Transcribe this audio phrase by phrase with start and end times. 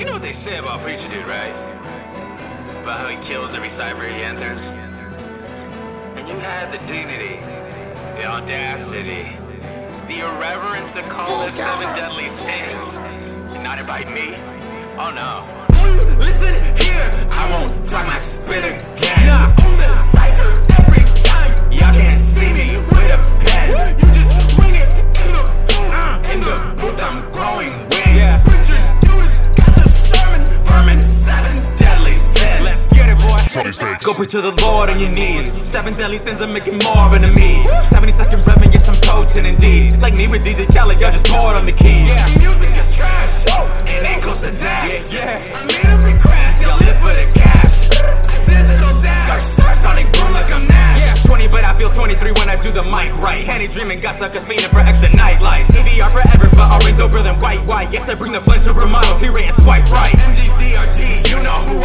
[0.00, 1.52] You know what they say about Preacher Dude, right?
[2.80, 4.64] About how he kills every cipher he enters.
[6.16, 7.36] And you had the dignity,
[8.16, 9.36] the audacity,
[10.08, 12.96] the irreverence to call this seven deadly sins.
[13.52, 14.36] And not invite me?
[14.96, 15.44] Oh no.
[16.16, 18.06] Listen here, I won't talk
[33.50, 35.50] Go pray to the Lord on your knees.
[35.50, 37.66] Seven deadly sins are making more enemies.
[37.90, 39.98] 70 second revenue, yes, I'm potent indeed.
[39.98, 42.06] Like me with DJ Khaled, y'all just bored on the keys.
[42.06, 43.50] Yeah, music is trash.
[43.90, 45.12] It ain't close to Dax.
[45.12, 47.90] Yeah, I mean to be crass, y'all live for the cash.
[48.46, 49.42] Digital dash,
[49.74, 51.02] sonic boom like I'm Nash.
[51.02, 53.44] Yeah, 20, but I feel 23 when I do the mic right.
[53.44, 55.74] Henny dreaming, got suckers feeding for extra night lights.
[55.74, 57.92] Forever, but AURENE doper than white, white.
[57.92, 60.14] Yes, I bring the flame supermodels, here and swipe right.
[60.14, 61.79] MGZRD, you know who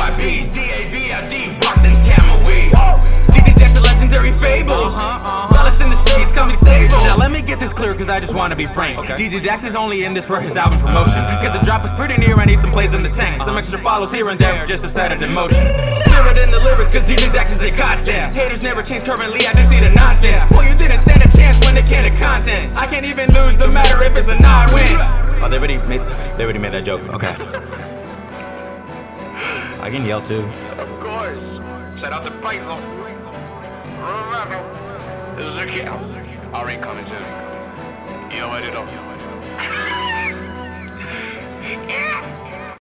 [7.86, 9.00] clear, cause I just wanna be frank.
[9.00, 11.24] DJ Dax is only in this for his album promotion.
[11.42, 13.38] Cause the drop is pretty near, I need some plays in the tank.
[13.38, 15.66] Some extra follows here and there, just to set it in motion.
[15.96, 18.34] Spirit in the lyrics, cause DJ Dax is a godsend.
[18.34, 20.52] Haters never change currently, I just see the nonsense.
[20.52, 22.76] Boy, you didn't stand a chance when it came to content.
[22.76, 24.98] I can't even lose the matter if it's a non-win.
[25.44, 26.02] Oh, they already made,
[26.38, 27.02] they already made that joke.
[27.14, 27.36] Okay.
[29.80, 30.42] I can yell too.
[30.80, 31.40] Of cour't.
[32.00, 32.82] Shout out to Faisal.
[34.02, 34.60] Remember,
[35.38, 35.88] this is a kid.
[36.54, 37.55] AURENE coming soon.
[38.36, 39.15] You know